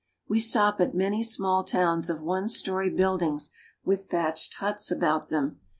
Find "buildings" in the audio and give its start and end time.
2.89-3.51